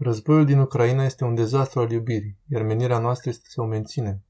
Războiul 0.00 0.44
din 0.44 0.58
Ucraina 0.58 1.04
este 1.04 1.24
un 1.24 1.34
dezastru 1.34 1.80
al 1.80 1.90
iubirii, 1.90 2.38
iar 2.46 2.62
menirea 2.62 2.98
noastră 2.98 3.30
este 3.30 3.48
să 3.48 3.60
o 3.60 3.64
menținem. 3.64 4.24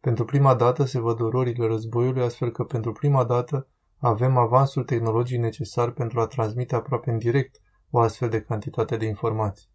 Pentru 0.00 0.24
prima 0.24 0.54
dată 0.54 0.84
se 0.84 1.00
văd 1.00 1.20
ororile 1.20 1.66
războiului, 1.66 2.22
astfel 2.22 2.50
că 2.50 2.64
pentru 2.64 2.92
prima 2.92 3.24
dată 3.24 3.68
avem 3.98 4.36
avansul 4.36 4.84
tehnologiei 4.84 5.40
necesar 5.40 5.90
pentru 5.90 6.20
a 6.20 6.26
transmite 6.26 6.74
aproape 6.74 7.10
în 7.10 7.18
direct 7.18 7.60
o 7.90 8.00
astfel 8.00 8.28
de 8.28 8.40
cantitate 8.40 8.96
de 8.96 9.06
informații. 9.06 9.68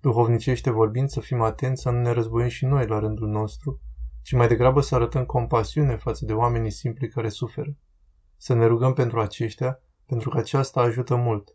Duhovnicește 0.00 0.70
vorbind, 0.70 1.08
să 1.08 1.20
fim 1.20 1.40
atenți 1.40 1.82
să 1.82 1.90
nu 1.90 2.00
ne 2.00 2.10
războim 2.10 2.48
și 2.48 2.64
noi 2.64 2.86
la 2.86 2.98
rândul 2.98 3.28
nostru, 3.28 3.80
ci 4.22 4.32
mai 4.32 4.48
degrabă 4.48 4.80
să 4.80 4.94
arătăm 4.94 5.24
compasiune 5.24 5.96
față 5.96 6.24
de 6.24 6.32
oamenii 6.32 6.70
simpli 6.70 7.08
care 7.08 7.28
suferă. 7.28 7.76
Să 8.36 8.54
ne 8.54 8.66
rugăm 8.66 8.92
pentru 8.92 9.20
aceștia, 9.20 9.82
pentru 10.06 10.28
că 10.28 10.38
aceasta 10.38 10.80
ajută 10.80 11.16
mult. 11.16 11.54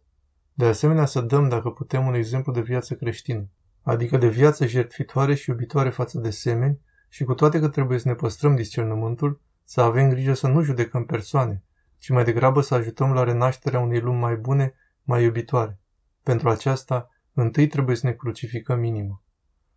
De 0.57 0.65
asemenea, 0.65 1.05
să 1.05 1.21
dăm, 1.21 1.49
dacă 1.49 1.69
putem, 1.69 2.05
un 2.05 2.13
exemplu 2.13 2.51
de 2.51 2.61
viață 2.61 2.93
creștină, 2.93 3.49
adică 3.81 4.17
de 4.17 4.27
viață 4.27 4.65
jertfitoare 4.65 5.35
și 5.35 5.49
iubitoare 5.49 5.89
față 5.89 6.19
de 6.19 6.29
semeni 6.29 6.79
și 7.09 7.23
cu 7.23 7.33
toate 7.33 7.59
că 7.59 7.67
trebuie 7.67 7.99
să 7.99 8.07
ne 8.07 8.13
păstrăm 8.13 8.55
discernământul, 8.55 9.41
să 9.63 9.81
avem 9.81 10.09
grijă 10.09 10.33
să 10.33 10.47
nu 10.47 10.61
judecăm 10.61 11.05
persoane, 11.05 11.63
ci 11.97 12.09
mai 12.09 12.23
degrabă 12.23 12.61
să 12.61 12.75
ajutăm 12.75 13.13
la 13.13 13.23
renașterea 13.23 13.79
unei 13.79 13.99
lumi 13.99 14.19
mai 14.19 14.35
bune, 14.35 14.73
mai 15.03 15.23
iubitoare. 15.23 15.79
Pentru 16.23 16.49
aceasta, 16.49 17.09
întâi 17.33 17.67
trebuie 17.67 17.95
să 17.95 18.05
ne 18.05 18.13
crucificăm 18.13 18.83
inima. 18.83 19.23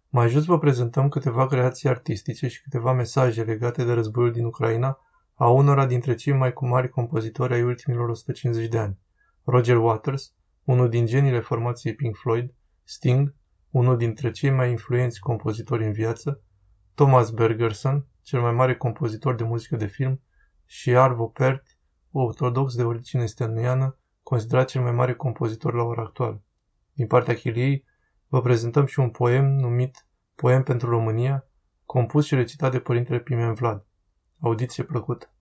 Mai 0.09 0.29
jos 0.29 0.45
vă 0.45 0.59
prezentăm 0.59 1.09
câteva 1.09 1.47
creații 1.47 1.89
artistice 1.89 2.49
și 2.49 2.63
câteva 2.63 2.93
mesaje 2.93 3.43
legate 3.43 3.85
de 3.85 3.93
războiul 3.93 4.33
din 4.33 4.45
Ucraina 4.45 4.99
a 5.35 5.49
unora 5.49 5.87
dintre 5.87 6.15
cei 6.15 6.33
mai 6.33 6.53
cu 6.53 6.67
mari 6.67 6.89
compozitori 6.89 7.53
ai 7.53 7.63
ultimilor 7.63 8.09
150 8.09 8.69
de 8.69 8.79
ani. 8.79 8.99
Roger 9.45 9.77
Waters, 9.77 10.33
unul 10.69 10.89
din 10.89 11.07
geniile 11.07 11.41
formației 11.41 11.95
Pink 11.95 12.17
Floyd, 12.17 12.55
Sting, 12.85 13.35
unul 13.71 13.97
dintre 13.97 14.31
cei 14.31 14.51
mai 14.51 14.71
influenți 14.71 15.21
compozitori 15.21 15.85
în 15.85 15.93
viață, 15.93 16.43
Thomas 16.95 17.31
Bergerson, 17.31 18.07
cel 18.23 18.41
mai 18.41 18.53
mare 18.53 18.77
compozitor 18.77 19.35
de 19.35 19.45
muzică 19.45 19.77
de 19.77 19.87
film, 19.87 20.23
și 20.67 20.97
Arvo 20.97 21.27
Pärt, 21.27 21.79
ortodox 22.11 22.75
de 22.75 22.83
origine 22.83 23.27
stănuiană, 23.27 23.99
considerat 24.23 24.69
cel 24.69 24.83
mai 24.83 24.93
mare 24.93 25.15
compozitor 25.15 25.75
la 25.75 25.83
ora 25.83 26.03
actuală. 26.03 26.43
Din 26.93 27.07
partea 27.07 27.35
chiliei, 27.35 27.85
vă 28.27 28.41
prezentăm 28.41 28.87
și 28.87 28.99
un 28.99 29.11
poem 29.11 29.45
numit 29.45 30.07
Poem 30.35 30.63
pentru 30.63 30.91
România, 30.91 31.47
compus 31.85 32.27
și 32.27 32.35
recitat 32.35 32.71
de 32.71 32.81
Părintele 32.81 33.19
Pimen 33.19 33.55
Vlad. 33.55 33.87
Audiție 34.41 34.85
plăcută! 34.85 35.33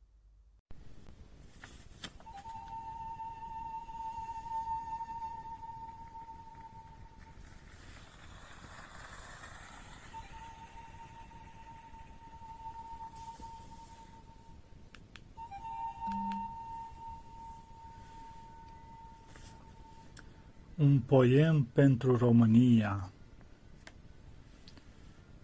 Poem 21.08 21.67
pentru 21.73 22.17
România 22.17 23.11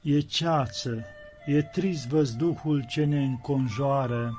E 0.02 0.20
ceață, 0.20 1.04
e 1.46 1.62
trist 1.62 2.08
văzduhul 2.08 2.86
ce 2.90 3.06
ne 3.06 3.24
înconjoară, 3.24 4.34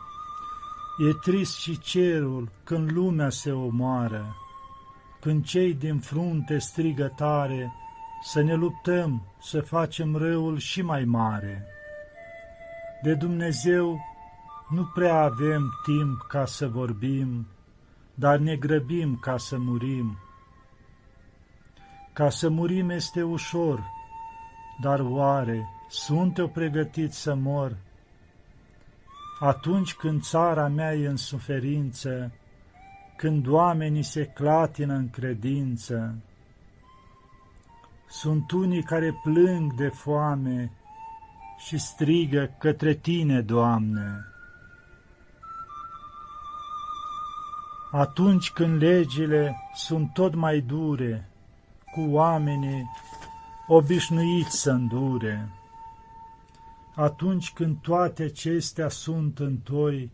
E 1.08 1.12
trist 1.22 1.58
și 1.58 1.78
cerul 1.78 2.48
când 2.64 2.90
lumea 2.92 3.30
se 3.30 3.52
omoară, 3.52 4.36
Când 5.20 5.44
cei 5.44 5.74
din 5.74 5.98
frunte 5.98 6.58
strigă 6.58 7.12
tare, 7.16 7.72
Să 8.22 8.42
ne 8.42 8.54
luptăm, 8.54 9.26
să 9.42 9.60
facem 9.60 10.16
răul 10.16 10.58
și 10.58 10.82
mai 10.82 11.04
mare. 11.04 11.66
De 13.02 13.14
Dumnezeu 13.14 14.00
nu 14.68 14.84
prea 14.94 15.14
avem 15.14 15.70
timp 15.84 16.18
ca 16.28 16.46
să 16.46 16.68
vorbim, 16.68 17.46
Dar 18.14 18.38
ne 18.38 18.56
grăbim 18.56 19.18
ca 19.20 19.36
să 19.36 19.58
murim, 19.58 20.18
ca 22.14 22.30
să 22.30 22.48
murim 22.48 22.90
este 22.90 23.22
ușor, 23.22 23.84
dar 24.80 25.00
oare 25.00 25.68
sunt 25.88 26.38
eu 26.38 26.48
pregătit 26.48 27.12
să 27.12 27.34
mor? 27.34 27.76
Atunci 29.40 29.94
când 29.94 30.22
țara 30.22 30.68
mea 30.68 30.94
e 30.94 31.06
în 31.06 31.16
suferință, 31.16 32.32
când 33.16 33.46
oamenii 33.46 34.02
se 34.02 34.24
clatină 34.24 34.94
în 34.94 35.10
credință, 35.10 36.14
sunt 38.08 38.50
unii 38.50 38.82
care 38.82 39.20
plâng 39.22 39.72
de 39.74 39.88
foame 39.88 40.72
și 41.58 41.78
strigă 41.78 42.54
către 42.58 42.94
Tine, 42.94 43.40
Doamne. 43.40 44.24
Atunci 47.90 48.50
când 48.50 48.82
legile 48.82 49.56
sunt 49.74 50.12
tot 50.12 50.34
mai 50.34 50.60
dure, 50.60 51.28
cu 51.94 52.06
oamenii 52.10 52.90
obișnuiți 53.66 54.60
să 54.60 54.70
îndure. 54.70 55.48
Atunci 56.94 57.52
când 57.52 57.76
toate 57.80 58.22
acestea 58.22 58.88
sunt 58.88 59.38
în 59.38 59.56
toi, 59.56 60.12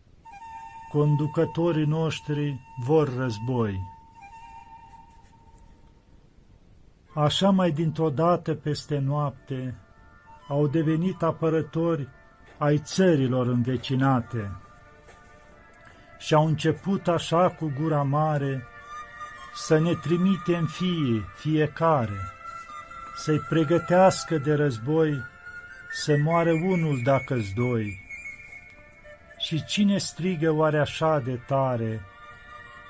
conducătorii 0.92 1.86
noștri 1.86 2.60
vor 2.84 3.16
război. 3.16 3.80
Așa 7.14 7.50
mai 7.50 7.70
dintr-o 7.70 8.10
dată 8.10 8.54
peste 8.54 8.98
noapte 8.98 9.74
au 10.48 10.66
devenit 10.66 11.22
apărători 11.22 12.08
ai 12.58 12.78
țărilor 12.78 13.46
învecinate 13.46 14.50
și 16.18 16.34
au 16.34 16.46
început 16.46 17.08
așa 17.08 17.50
cu 17.50 17.72
gura 17.80 18.02
mare 18.02 18.64
să 19.54 19.78
ne 19.78 19.94
trimitem 19.94 20.66
fie 20.66 21.24
fiecare, 21.36 22.32
să-i 23.16 23.38
pregătească 23.38 24.38
de 24.38 24.54
război, 24.54 25.22
să 25.92 26.16
moare 26.16 26.52
unul 26.52 27.00
dacă-s 27.04 27.52
doi. 27.54 28.08
Și 29.38 29.64
cine 29.64 29.98
strigă 29.98 30.50
oare 30.50 30.78
așa 30.78 31.18
de 31.18 31.34
tare, 31.46 32.00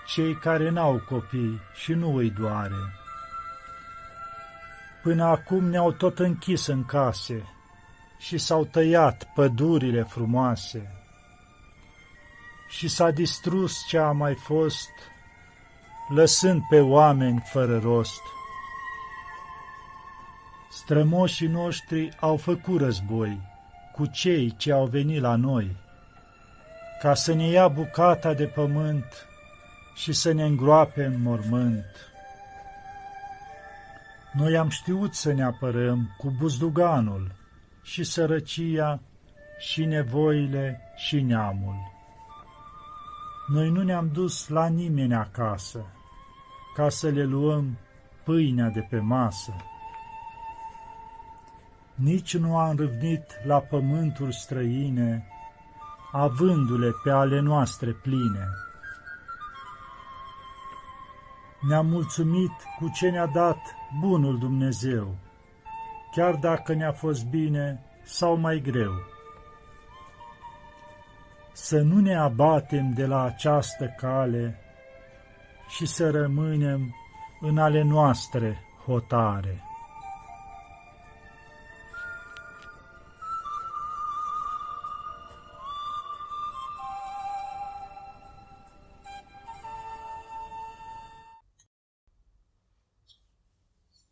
cei 0.06 0.34
care 0.34 0.68
n-au 0.68 1.02
copii 1.08 1.60
și 1.74 1.92
nu 1.92 2.14
îi 2.14 2.30
doare? 2.30 2.98
Până 5.02 5.24
acum 5.24 5.64
ne-au 5.64 5.92
tot 5.92 6.18
închis 6.18 6.66
în 6.66 6.84
case 6.84 7.44
și 8.18 8.38
s-au 8.38 8.64
tăiat 8.64 9.28
pădurile 9.34 10.02
frumoase 10.02 10.94
și 12.68 12.88
s-a 12.88 13.10
distrus 13.10 13.86
ce 13.86 13.98
a 13.98 14.10
mai 14.10 14.34
fost 14.34 14.90
lăsând 16.14 16.62
pe 16.68 16.80
oameni 16.80 17.42
fără 17.44 17.78
rost. 17.78 18.20
Strămoșii 20.70 21.46
noștri 21.46 22.16
au 22.20 22.36
făcut 22.36 22.80
război 22.80 23.40
cu 23.92 24.06
cei 24.06 24.54
ce 24.56 24.72
au 24.72 24.86
venit 24.86 25.20
la 25.20 25.36
noi, 25.36 25.76
ca 27.00 27.14
să 27.14 27.34
ne 27.34 27.46
ia 27.46 27.68
bucata 27.68 28.34
de 28.34 28.46
pământ 28.46 29.26
și 29.94 30.12
să 30.12 30.32
ne 30.32 30.44
îngroape 30.44 31.04
în 31.04 31.22
mormânt. 31.22 31.84
Noi 34.32 34.56
am 34.56 34.68
știut 34.68 35.14
să 35.14 35.32
ne 35.32 35.42
apărăm 35.42 36.14
cu 36.18 36.34
buzduganul 36.38 37.32
și 37.82 38.04
sărăcia 38.04 39.00
și 39.58 39.84
nevoile 39.84 40.80
și 40.96 41.20
neamul. 41.20 41.76
Noi 43.46 43.70
nu 43.70 43.82
ne-am 43.82 44.10
dus 44.12 44.48
la 44.48 44.66
nimeni 44.66 45.14
acasă, 45.14 45.84
ca 46.74 46.88
să 46.88 47.08
le 47.08 47.24
luăm 47.24 47.78
pâinea 48.24 48.68
de 48.68 48.80
pe 48.80 48.98
masă. 48.98 49.54
Nici 51.94 52.36
nu 52.36 52.56
am 52.56 52.76
râvnit 52.76 53.24
la 53.44 53.58
pământuri 53.58 54.34
străine, 54.34 55.26
avându-le 56.12 56.90
pe 57.04 57.10
ale 57.10 57.40
noastre 57.40 57.90
pline. 57.90 58.48
Ne-am 61.68 61.86
mulțumit 61.86 62.52
cu 62.78 62.90
ce 62.94 63.10
ne-a 63.10 63.26
dat 63.26 63.58
bunul 64.00 64.38
Dumnezeu, 64.38 65.16
chiar 66.14 66.34
dacă 66.34 66.74
ne-a 66.74 66.92
fost 66.92 67.24
bine 67.26 67.82
sau 68.02 68.36
mai 68.36 68.60
greu. 68.60 68.92
Să 71.52 71.80
nu 71.80 72.00
ne 72.00 72.16
abatem 72.16 72.92
de 72.92 73.06
la 73.06 73.22
această 73.22 73.94
cale, 73.96 74.58
și 75.70 75.86
să 75.86 76.10
rămânem 76.10 76.94
în 77.40 77.58
ale 77.58 77.82
noastre 77.82 78.58
hotare. 78.84 79.64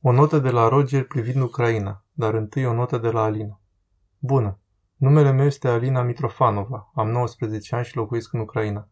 O 0.01 0.13
notă 0.13 0.39
de 0.39 0.51
la 0.51 0.69
Roger 0.69 1.07
privind 1.07 1.43
Ucraina, 1.43 2.05
dar 2.13 2.35
întâi 2.35 2.65
o 2.65 2.73
notă 2.73 2.99
de 2.99 3.11
la 3.11 3.23
Alina. 3.23 3.61
Bună! 4.19 4.59
Numele 4.97 5.31
meu 5.31 5.47
este 5.47 5.69
Alina 5.69 6.03
Mitrofanova, 6.03 6.91
am 6.95 7.09
19 7.09 7.75
ani 7.75 7.85
și 7.85 7.97
locuiesc 7.97 8.33
în 8.33 8.41
Ucraina. 8.41 8.89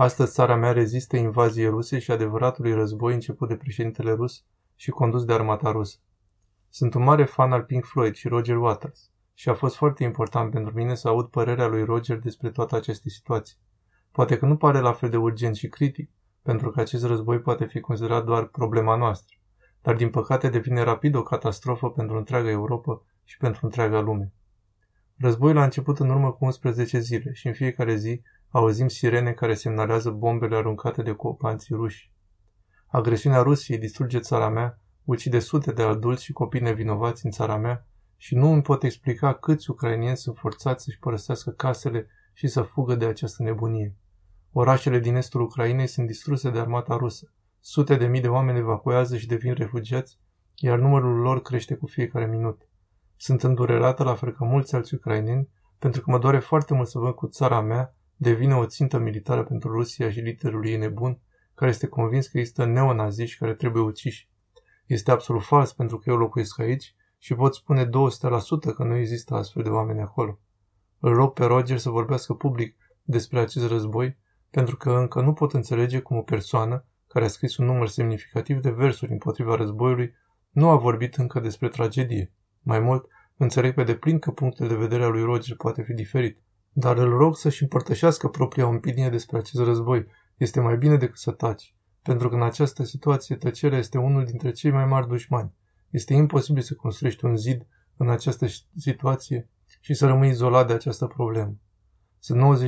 Astăzi 0.00 0.32
țara 0.32 0.56
mea 0.56 0.72
rezistă 0.72 1.16
invaziei 1.16 1.68
ruse 1.68 1.98
și 1.98 2.10
adevăratului 2.10 2.74
război 2.74 3.14
început 3.14 3.48
de 3.48 3.56
președintele 3.56 4.12
rus 4.12 4.44
și 4.76 4.90
condus 4.90 5.24
de 5.24 5.32
armata 5.32 5.70
rusă. 5.70 5.98
Sunt 6.68 6.94
un 6.94 7.02
mare 7.02 7.24
fan 7.24 7.52
al 7.52 7.62
Pink 7.62 7.84
Floyd 7.84 8.14
și 8.14 8.28
Roger 8.28 8.56
Waters 8.56 9.10
și 9.34 9.48
a 9.48 9.54
fost 9.54 9.76
foarte 9.76 10.04
important 10.04 10.50
pentru 10.50 10.74
mine 10.74 10.94
să 10.94 11.08
aud 11.08 11.26
părerea 11.26 11.66
lui 11.66 11.84
Roger 11.84 12.18
despre 12.18 12.50
toate 12.50 12.76
aceste 12.76 13.08
situații. 13.08 13.56
Poate 14.12 14.38
că 14.38 14.46
nu 14.46 14.56
pare 14.56 14.80
la 14.80 14.92
fel 14.92 15.10
de 15.10 15.16
urgent 15.16 15.56
și 15.56 15.68
critic, 15.68 16.10
pentru 16.42 16.70
că 16.70 16.80
acest 16.80 17.04
război 17.04 17.40
poate 17.40 17.64
fi 17.64 17.80
considerat 17.80 18.24
doar 18.24 18.44
problema 18.44 18.96
noastră, 18.96 19.36
dar 19.82 19.96
din 19.96 20.10
păcate 20.10 20.48
devine 20.48 20.82
rapid 20.82 21.14
o 21.14 21.22
catastrofă 21.22 21.90
pentru 21.90 22.16
întreaga 22.16 22.50
Europa 22.50 23.02
și 23.24 23.36
pentru 23.36 23.60
întreaga 23.62 24.00
lume. 24.00 24.32
Războiul 25.16 25.58
a 25.58 25.64
început 25.64 25.98
în 25.98 26.10
urmă 26.10 26.32
cu 26.32 26.44
11 26.44 26.98
zile 26.98 27.32
și 27.32 27.46
în 27.46 27.52
fiecare 27.52 27.96
zi 27.96 28.22
auzim 28.50 28.88
sirene 28.88 29.32
care 29.32 29.54
semnalează 29.54 30.10
bombele 30.10 30.56
aruncate 30.56 31.02
de 31.02 31.10
ocupanții 31.10 31.74
ruși. 31.74 32.12
Agresiunea 32.86 33.42
Rusiei 33.42 33.78
distruge 33.78 34.18
țara 34.18 34.48
mea, 34.48 34.80
ucide 35.04 35.38
sute 35.38 35.72
de 35.72 35.82
adulți 35.82 36.24
și 36.24 36.32
copii 36.32 36.60
nevinovați 36.60 37.24
în 37.24 37.30
țara 37.30 37.56
mea 37.56 37.86
și 38.16 38.34
nu 38.34 38.52
îmi 38.52 38.62
pot 38.62 38.82
explica 38.82 39.34
câți 39.34 39.70
ucrainieni 39.70 40.16
sunt 40.16 40.36
forțați 40.36 40.84
să-și 40.84 40.98
părăsească 40.98 41.50
casele 41.50 42.08
și 42.32 42.48
să 42.48 42.62
fugă 42.62 42.94
de 42.94 43.04
această 43.04 43.42
nebunie. 43.42 43.96
Orașele 44.52 44.98
din 44.98 45.14
estul 45.14 45.40
Ucrainei 45.40 45.86
sunt 45.86 46.06
distruse 46.06 46.50
de 46.50 46.58
armata 46.58 46.96
rusă. 46.96 47.32
Sute 47.60 47.96
de 47.96 48.06
mii 48.06 48.20
de 48.20 48.28
oameni 48.28 48.58
evacuează 48.58 49.16
și 49.16 49.26
devin 49.26 49.54
refugiați, 49.54 50.18
iar 50.54 50.78
numărul 50.78 51.16
lor 51.18 51.42
crește 51.42 51.74
cu 51.74 51.86
fiecare 51.86 52.26
minut. 52.26 52.68
Sunt 53.16 53.42
îndurerată 53.42 54.02
la 54.02 54.14
fel 54.14 54.32
ca 54.32 54.44
mulți 54.44 54.74
alți 54.74 54.94
ucraineni, 54.94 55.48
pentru 55.78 56.00
că 56.00 56.10
mă 56.10 56.18
doare 56.18 56.38
foarte 56.38 56.74
mult 56.74 56.88
să 56.88 56.98
văd 56.98 57.14
cu 57.14 57.26
țara 57.26 57.60
mea 57.60 57.96
devine 58.20 58.54
o 58.54 58.66
țintă 58.66 58.98
militară 58.98 59.44
pentru 59.44 59.70
Rusia 59.70 60.10
și 60.10 60.20
liderul 60.20 60.66
ei 60.66 60.76
nebun, 60.76 61.20
care 61.54 61.70
este 61.70 61.86
convins 61.86 62.26
că 62.26 62.38
există 62.38 62.64
neonaziști 62.64 63.38
care 63.38 63.54
trebuie 63.54 63.82
uciși. 63.82 64.28
Este 64.86 65.10
absolut 65.10 65.42
fals 65.42 65.72
pentru 65.72 65.98
că 65.98 66.10
eu 66.10 66.16
locuiesc 66.16 66.58
aici 66.58 66.94
și 67.18 67.34
pot 67.34 67.54
spune 67.54 67.84
200% 67.86 67.88
că 68.74 68.84
nu 68.84 68.96
există 68.96 69.34
astfel 69.34 69.62
de 69.62 69.68
oameni 69.68 70.00
acolo. 70.00 70.38
Îl 70.98 71.14
rog 71.14 71.32
pe 71.32 71.44
Roger 71.44 71.78
să 71.78 71.90
vorbească 71.90 72.34
public 72.34 72.76
despre 73.02 73.40
acest 73.40 73.68
război, 73.68 74.18
pentru 74.50 74.76
că 74.76 74.90
încă 74.90 75.20
nu 75.20 75.32
pot 75.32 75.52
înțelege 75.52 76.00
cum 76.00 76.16
o 76.16 76.22
persoană 76.22 76.84
care 77.06 77.24
a 77.24 77.28
scris 77.28 77.56
un 77.56 77.66
număr 77.66 77.88
semnificativ 77.88 78.60
de 78.60 78.70
versuri 78.70 79.12
împotriva 79.12 79.54
războiului 79.54 80.14
nu 80.50 80.68
a 80.68 80.76
vorbit 80.76 81.14
încă 81.14 81.40
despre 81.40 81.68
tragedie. 81.68 82.32
Mai 82.62 82.78
mult, 82.78 83.06
înțeleg 83.36 83.74
pe 83.74 83.82
deplin 83.82 84.18
că 84.18 84.30
punctul 84.30 84.68
de 84.68 84.74
vedere 84.74 85.04
al 85.04 85.10
lui 85.10 85.22
Roger 85.22 85.56
poate 85.56 85.82
fi 85.82 85.92
diferit. 85.92 86.38
Dar 86.80 86.96
îl 86.96 87.16
rog 87.16 87.36
să-și 87.36 87.62
împărtășească 87.62 88.28
propria 88.28 88.68
opinie 88.68 89.08
despre 89.08 89.38
acest 89.38 89.62
război. 89.62 90.06
Este 90.36 90.60
mai 90.60 90.76
bine 90.76 90.96
decât 90.96 91.18
să 91.18 91.30
taci, 91.30 91.74
pentru 92.02 92.28
că 92.28 92.34
în 92.34 92.42
această 92.42 92.84
situație 92.84 93.36
tăcerea 93.36 93.78
este 93.78 93.98
unul 93.98 94.24
dintre 94.24 94.50
cei 94.50 94.70
mai 94.70 94.84
mari 94.84 95.08
dușmani. 95.08 95.52
Este 95.90 96.14
imposibil 96.14 96.62
să 96.62 96.74
construiești 96.74 97.24
un 97.24 97.36
zid 97.36 97.66
în 97.96 98.10
această 98.10 98.46
situație 98.76 99.48
și 99.80 99.94
să 99.94 100.06
rămâi 100.06 100.28
izolat 100.28 100.66
de 100.66 100.72
această 100.72 101.06
problemă. 101.06 101.54
Sunt 102.18 102.60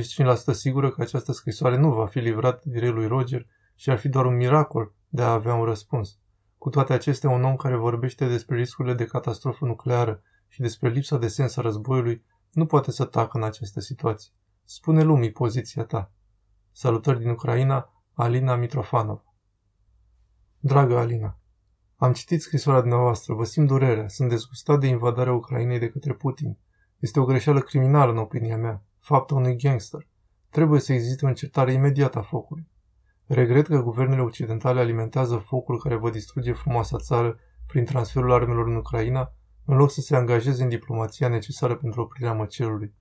95% 0.51 0.51
sigură 0.51 0.91
că 0.91 1.01
această 1.01 1.31
scrisoare 1.31 1.77
nu 1.77 1.93
va 1.93 2.05
fi 2.05 2.19
livrată 2.19 2.61
direct 2.65 2.93
lui 2.93 3.07
Roger 3.07 3.47
și 3.75 3.89
ar 3.89 3.97
fi 3.97 4.09
doar 4.09 4.25
un 4.25 4.35
miracol 4.35 4.93
de 5.07 5.21
a 5.21 5.31
avea 5.31 5.53
un 5.53 5.65
răspuns. 5.65 6.17
Cu 6.57 6.69
toate 6.69 6.93
acestea, 6.93 7.29
un 7.29 7.43
om 7.43 7.55
care 7.55 7.75
vorbește 7.75 8.27
despre 8.27 8.55
riscurile 8.55 8.93
de 8.93 9.05
catastrofă 9.05 9.65
nucleară 9.65 10.21
și 10.47 10.61
despre 10.61 10.89
lipsa 10.89 11.17
de 11.17 11.27
sens 11.27 11.57
a 11.57 11.61
războiului 11.61 12.23
nu 12.51 12.65
poate 12.65 12.91
să 12.91 13.05
tacă 13.05 13.37
în 13.37 13.43
această 13.43 13.79
situație. 13.79 14.33
Spune 14.63 15.03
lumii 15.03 15.31
poziția 15.31 15.83
ta. 15.83 16.11
Salutări 16.71 17.19
din 17.19 17.29
Ucraina, 17.29 18.03
Alina 18.13 18.55
Mitrofanov. 18.55 19.23
Dragă 20.59 20.97
Alina, 20.97 21.39
am 21.95 22.13
citit 22.13 22.41
scrisoarea 22.41 22.81
dumneavoastră, 22.81 23.33
vă 23.33 23.43
simt 23.43 23.67
durerea, 23.67 24.07
sunt 24.07 24.29
dezgustat 24.29 24.79
de 24.79 24.87
invadarea 24.87 25.33
Ucrainei 25.33 25.79
de 25.79 25.89
către 25.89 26.13
Putin. 26.13 26.57
Este 26.99 27.19
o 27.19 27.25
greșeală 27.25 27.59
criminală 27.59 28.11
în 28.11 28.17
opinia 28.17 28.57
mea, 28.57 28.83
faptul 28.99 29.37
unui 29.37 29.57
gangster. 29.57 30.07
Trebuie 30.49 30.79
să 30.79 30.93
existe 30.93 31.25
o 31.25 31.27
încetare 31.27 31.73
imediată 31.73 32.17
a 32.17 32.21
focului. 32.21 32.69
Regret 33.25 33.67
că 33.67 33.81
guvernele 33.81 34.21
occidentale 34.21 34.79
alimentează 34.79 35.37
focul 35.37 35.79
care 35.79 35.95
vă 35.95 36.09
distruge 36.09 36.53
frumoasa 36.53 36.97
țară 36.97 37.39
prin 37.67 37.85
transferul 37.85 38.31
armelor 38.31 38.67
în 38.67 38.75
Ucraina, 38.75 39.33
în 39.65 39.77
loc 39.77 39.91
să 39.91 40.01
se 40.01 40.15
angajeze 40.15 40.63
în 40.63 40.69
diplomația 40.69 41.27
necesară 41.27 41.75
pentru 41.75 42.01
oprirea 42.01 42.33
măcelului. 42.33 42.93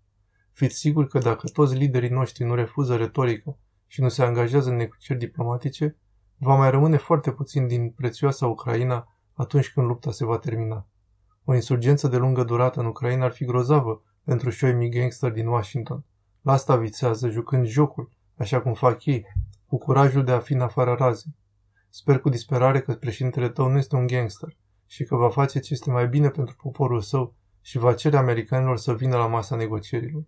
Fiți 0.52 0.76
siguri 0.76 1.08
că 1.08 1.18
dacă 1.18 1.48
toți 1.48 1.74
liderii 1.74 2.08
noștri 2.08 2.44
nu 2.44 2.54
refuză 2.54 2.96
retorica 2.96 3.58
și 3.86 4.00
nu 4.00 4.08
se 4.08 4.22
angajează 4.22 4.70
în 4.70 4.76
negocieri 4.76 5.20
diplomatice, 5.20 5.96
va 6.36 6.56
mai 6.56 6.70
rămâne 6.70 6.96
foarte 6.96 7.32
puțin 7.32 7.66
din 7.66 7.90
prețioasa 7.90 8.46
Ucraina 8.46 9.08
atunci 9.34 9.72
când 9.72 9.86
lupta 9.86 10.10
se 10.10 10.24
va 10.24 10.38
termina. 10.38 10.86
O 11.44 11.54
insurgență 11.54 12.08
de 12.08 12.16
lungă 12.16 12.44
durată 12.44 12.80
în 12.80 12.86
Ucraina 12.86 13.24
ar 13.24 13.32
fi 13.32 13.44
grozavă 13.44 14.02
pentru 14.24 14.50
șoimii 14.50 14.90
gangster 14.90 15.32
din 15.32 15.46
Washington. 15.46 16.04
La 16.42 16.52
asta 16.52 16.76
vițează, 16.76 17.28
jucând 17.28 17.66
jocul, 17.66 18.10
așa 18.36 18.60
cum 18.60 18.74
fac 18.74 19.04
ei, 19.04 19.26
cu 19.66 19.78
curajul 19.78 20.24
de 20.24 20.32
a 20.32 20.38
fi 20.38 20.52
în 20.52 20.60
afara 20.60 20.94
razei. 20.94 21.36
Sper 21.88 22.20
cu 22.20 22.28
disperare 22.28 22.80
că 22.80 22.92
președintele 22.92 23.48
tău 23.48 23.68
nu 23.68 23.78
este 23.78 23.96
un 23.96 24.06
gangster 24.06 24.56
și 24.90 25.04
că 25.04 25.16
va 25.16 25.28
face 25.28 25.58
ce 25.58 25.72
este 25.72 25.90
mai 25.90 26.08
bine 26.08 26.28
pentru 26.28 26.56
poporul 26.62 27.00
său 27.00 27.34
și 27.60 27.78
va 27.78 27.94
cere 27.94 28.16
americanilor 28.16 28.76
să 28.76 28.94
vină 28.94 29.16
la 29.16 29.26
masa 29.26 29.56
negocierilor. 29.56 30.25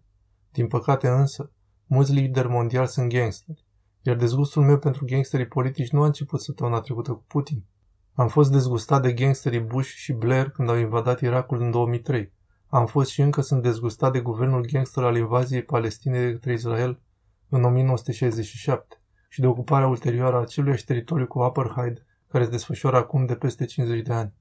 Din 0.53 0.67
păcate 0.67 1.09
însă, 1.09 1.53
mulți 1.87 2.13
lideri 2.13 2.49
mondiali 2.49 2.89
sunt 2.89 3.09
gangsteri, 3.09 3.65
iar 4.03 4.17
dezgustul 4.17 4.63
meu 4.63 4.79
pentru 4.79 5.05
gangsterii 5.05 5.47
politici 5.47 5.91
nu 5.91 6.03
a 6.03 6.07
început 6.07 6.41
săptămâna 6.41 6.81
trecută 6.81 7.13
cu 7.13 7.25
Putin. 7.27 7.65
Am 8.13 8.29
fost 8.29 8.51
dezgustat 8.51 9.03
de 9.03 9.13
gangsterii 9.13 9.61
Bush 9.61 9.89
și 9.89 10.13
Blair 10.13 10.51
când 10.51 10.69
au 10.69 10.77
invadat 10.77 11.21
Irakul 11.21 11.61
în 11.61 11.71
2003. 11.71 12.33
Am 12.67 12.87
fost 12.87 13.11
și 13.11 13.21
încă 13.21 13.41
sunt 13.41 13.63
dezgustat 13.63 14.13
de 14.13 14.21
guvernul 14.21 14.67
gangster 14.73 15.05
al 15.05 15.17
invaziei 15.17 15.63
Palestinei 15.63 16.25
de 16.25 16.33
către 16.33 16.53
Israel 16.53 17.01
în 17.49 17.65
1967 17.65 19.01
și 19.29 19.41
de 19.41 19.47
ocuparea 19.47 19.87
ulterioară 19.87 20.37
a 20.37 20.41
acelui 20.41 20.77
teritoriu 20.77 21.27
cu 21.27 21.41
apartheid 21.41 22.07
care 22.29 22.45
se 22.45 22.51
desfășoară 22.51 22.97
acum 22.97 23.27
de 23.27 23.35
peste 23.35 23.65
50 23.65 24.03
de 24.03 24.13
ani. 24.13 24.41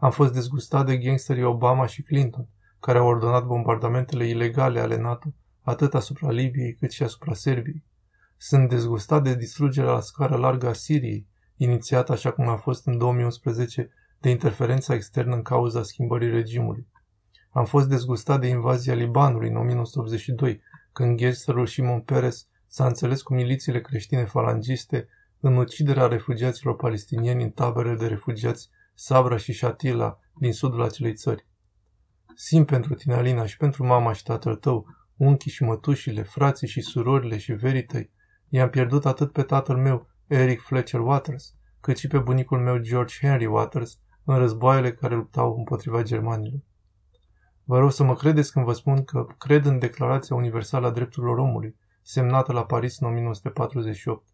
Am 0.00 0.10
fost 0.10 0.32
dezgustat 0.32 0.86
de 0.86 0.96
gangsterii 0.96 1.42
Obama 1.42 1.86
și 1.86 2.02
Clinton, 2.02 2.48
care 2.80 2.98
au 2.98 3.06
ordonat 3.06 3.44
bombardamentele 3.44 4.28
ilegale 4.28 4.80
ale 4.80 4.96
NATO, 4.96 5.34
atât 5.62 5.94
asupra 5.94 6.30
Libiei 6.30 6.74
cât 6.74 6.90
și 6.90 7.02
asupra 7.02 7.34
Serbiei. 7.34 7.84
Sunt 8.36 8.68
dezgustat 8.68 9.22
de 9.22 9.34
distrugerea 9.34 9.90
la 9.90 10.00
scară 10.00 10.36
largă 10.36 10.68
a 10.68 10.72
Siriei, 10.72 11.26
inițiată 11.56 12.12
așa 12.12 12.30
cum 12.30 12.48
a 12.48 12.56
fost 12.56 12.86
în 12.86 12.98
2011 12.98 13.90
de 14.20 14.30
interferența 14.30 14.94
externă 14.94 15.34
în 15.34 15.42
cauza 15.42 15.82
schimbării 15.82 16.30
regimului. 16.30 16.86
Am 17.50 17.64
fost 17.64 17.88
dezgustat 17.88 18.40
de 18.40 18.46
invazia 18.46 18.94
Libanului 18.94 19.48
în 19.48 19.56
1982, 19.56 20.60
când 20.92 21.18
gangsterul 21.18 21.66
Shimon 21.66 22.00
Peres 22.00 22.46
s-a 22.66 22.86
înțeles 22.86 23.22
cu 23.22 23.34
milițiile 23.34 23.80
creștine 23.80 24.24
falangiste 24.24 25.08
în 25.40 25.56
uciderea 25.56 26.06
refugiaților 26.06 26.76
palestinieni 26.76 27.42
în 27.42 27.50
taberele 27.50 27.96
de 27.96 28.06
refugiați 28.06 28.70
Sabra 29.02 29.36
și 29.36 29.52
Shatila 29.52 30.18
din 30.34 30.52
sudul 30.52 30.82
acelei 30.82 31.14
țări. 31.14 31.46
Simt 32.34 32.66
pentru 32.66 32.94
tine, 32.94 33.14
Alina, 33.14 33.46
și 33.46 33.56
pentru 33.56 33.86
mama 33.86 34.12
și 34.12 34.22
tatăl 34.22 34.56
tău, 34.56 34.86
unchii 35.16 35.50
și 35.50 35.62
mătușile, 35.62 36.22
frații 36.22 36.68
și 36.68 36.80
surorile 36.80 37.38
și 37.38 37.52
verii 37.52 37.84
tăi. 37.84 38.10
I-am 38.48 38.70
pierdut 38.70 39.06
atât 39.06 39.32
pe 39.32 39.42
tatăl 39.42 39.76
meu, 39.76 40.08
Eric 40.26 40.60
Fletcher 40.60 41.00
Waters, 41.00 41.54
cât 41.80 41.96
și 41.96 42.06
pe 42.06 42.18
bunicul 42.18 42.58
meu, 42.58 42.78
George 42.78 43.14
Henry 43.20 43.46
Waters, 43.46 43.98
în 44.24 44.38
războaiele 44.38 44.92
care 44.92 45.14
luptau 45.14 45.56
împotriva 45.56 46.02
germanilor. 46.02 46.60
Vă 47.64 47.78
rog 47.78 47.92
să 47.92 48.04
mă 48.04 48.14
credeți 48.14 48.52
când 48.52 48.64
vă 48.64 48.72
spun 48.72 49.04
că 49.04 49.26
cred 49.38 49.64
în 49.64 49.78
Declarația 49.78 50.36
Universală 50.36 50.86
a 50.86 50.90
Drepturilor 50.90 51.38
Omului, 51.38 51.76
semnată 52.02 52.52
la 52.52 52.64
Paris 52.64 52.98
în 52.98 53.06
1948. 53.06 54.28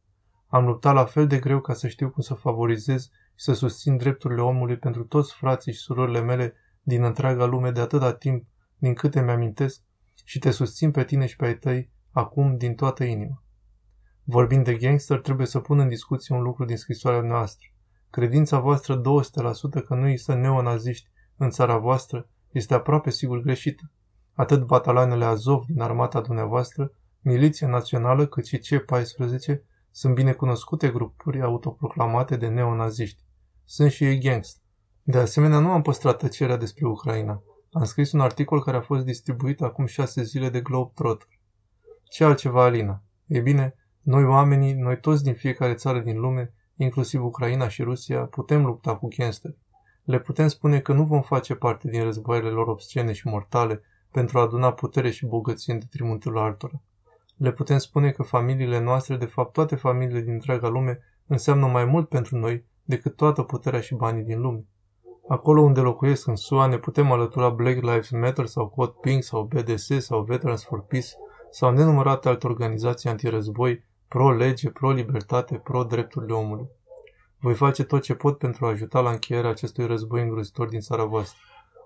Am 0.47 0.65
luptat 0.65 0.95
la 0.95 1.05
fel 1.05 1.27
de 1.27 1.39
greu 1.39 1.61
ca 1.61 1.75
să 1.75 1.89
știu 1.89 2.11
cum 2.11 2.23
să 2.23 2.35
favorizez 2.35 3.11
și 3.37 3.45
să 3.45 3.53
susțin 3.53 3.97
drepturile 3.97 4.41
omului 4.41 4.77
pentru 4.77 5.05
toți 5.05 5.35
frații 5.35 5.73
și 5.73 5.79
surorile 5.79 6.21
mele 6.21 6.55
din 6.83 7.03
întreaga 7.03 7.45
lume 7.45 7.71
de 7.71 7.81
atâta 7.81 8.15
timp, 8.15 8.47
din 8.79 8.95
câte 8.95 9.23
mi-amintesc, 9.23 9.83
și 10.25 10.39
te 10.39 10.51
susțin 10.51 10.91
pe 10.91 11.05
tine 11.05 11.27
și 11.27 11.37
pe 11.37 11.47
ai 11.47 11.59
tăi 11.59 11.91
acum 12.11 12.57
din 12.57 12.75
toată 12.75 13.05
inima. 13.05 13.43
Vorbind 14.25 14.65
de 14.65 14.75
gangster, 14.75 15.21
trebuie 15.21 15.47
să 15.47 15.61
pun 15.61 15.79
în 15.79 15.89
discuție 15.89 16.35
un 16.35 16.43
lucru 16.43 16.65
din 16.65 16.77
scrisoarea 16.77 17.21
noastră. 17.21 17.69
Credința 18.11 18.59
voastră 18.59 19.01
200% 19.01 19.03
că 19.87 19.95
nu 19.95 20.09
există 20.09 20.35
neonaziști 20.35 21.09
în 21.37 21.51
țara 21.51 21.77
voastră 21.77 22.29
este 22.51 22.75
aproape 22.75 23.11
sigur 23.11 23.41
greșită. 23.41 23.91
Atât 24.33 24.67
batalioanele 24.67 25.25
Azov 25.25 25.65
din 25.67 25.81
armata 25.81 26.21
dumneavoastră, 26.21 26.93
Miliția 27.21 27.69
Națională, 27.69 28.27
cât 28.27 28.47
și 28.47 28.59
C-14 28.59 29.61
sunt 29.91 30.15
binecunoscute 30.15 30.89
grupuri 30.89 31.43
autoproclamate 31.43 32.37
de 32.37 32.47
neonaziști. 32.47 33.26
Sunt 33.69 33.91
și 33.91 34.05
ei 34.05 34.21
gangster. 34.21 34.63
De 35.03 35.19
asemenea, 35.19 35.59
nu 35.59 35.71
am 35.71 35.83
păstrat 35.83 36.19
tăcerea 36.19 36.57
despre 36.57 36.87
Ucraina. 36.87 37.43
Am 37.73 37.85
scris 37.85 38.13
un 38.13 38.21
articol 38.21 38.63
care 38.63 38.77
a 38.77 38.81
fost 38.81 39.05
distribuit 39.05 39.61
acum 39.61 39.87
șase 39.87 40.23
zile 40.23 40.49
de 40.49 40.61
Globetrotter. 40.61 41.29
Ce 42.11 42.25
altceva, 42.25 42.65
Alina? 42.65 43.03
E 43.27 43.41
bine, 43.41 43.75
noi 44.03 44.25
oamenii, 44.25 44.73
noi 44.73 45.01
toți 45.01 45.23
din 45.23 45.35
fiecare 45.35 45.75
țară 45.75 46.01
din 46.01 46.19
lume, 46.19 46.53
inclusiv 46.77 47.25
Ucraina 47.25 47.69
și 47.69 47.83
Rusia, 47.83 48.25
putem 48.25 48.65
lupta 48.65 48.97
cu 48.97 49.09
gangster. 49.17 49.55
Le 50.05 50.21
putem 50.21 50.49
spune 50.49 50.81
că 50.81 50.93
nu 50.93 51.05
vom 51.05 51.23
face 51.23 51.55
parte 51.55 51.89
din 51.91 52.03
războaiele 52.03 52.49
lor 52.49 52.69
obscene 52.69 53.13
și 53.13 53.29
mortale 53.29 53.83
pentru 54.11 54.39
a 54.39 54.43
aduna 54.43 54.73
putere 54.73 55.11
și 55.11 55.27
bogăție 55.27 55.73
în 55.73 55.79
detrimentul 55.79 56.39
altora. 56.39 56.83
Le 57.37 57.53
putem 57.53 57.79
spune 57.79 58.11
că 58.11 58.23
familiile 58.23 58.81
noastre, 58.81 59.17
de 59.17 59.27
fapt 59.27 59.53
toate 59.53 59.77
familiile 59.77 60.21
din 60.21 60.33
întreaga 60.33 60.69
lume, 60.69 60.99
înseamnă 61.27 61.67
mai 61.67 61.85
mult 61.85 62.09
pentru 62.09 62.37
noi 62.37 62.65
decât 62.87 63.17
toată 63.17 63.43
puterea 63.43 63.81
și 63.81 63.95
banii 63.95 64.23
din 64.23 64.41
lume. 64.41 64.65
Acolo 65.29 65.63
unde 65.63 65.81
locuiesc 65.81 66.27
în 66.27 66.37
SUA 66.37 66.67
ne 66.67 66.79
putem 66.79 67.13
alătura 67.13 67.49
Black 67.49 67.81
Lives 67.81 68.11
Matter 68.11 68.47
sau 68.47 68.69
Code 68.69 68.95
Pink 69.01 69.23
sau 69.23 69.43
BDS 69.43 69.87
sau 69.99 70.23
Veterans 70.23 70.65
for 70.65 70.85
Peace 70.85 71.09
sau 71.51 71.71
nenumărate 71.71 72.29
alte 72.29 72.47
organizații 72.47 73.09
antirăzboi, 73.09 73.85
pro-lege, 74.09 74.71
pro-libertate, 74.71 75.55
pro-drepturile 75.55 76.33
omului. 76.33 76.69
Voi 77.41 77.55
face 77.55 77.85
tot 77.85 78.03
ce 78.03 78.15
pot 78.15 78.39
pentru 78.39 78.67
a 78.67 78.69
ajuta 78.69 79.01
la 79.01 79.11
încheierea 79.11 79.51
acestui 79.51 79.87
război 79.87 80.23
îngrozitor 80.23 80.69
din 80.69 80.81
țara 80.81 81.05
voastră. 81.05 81.39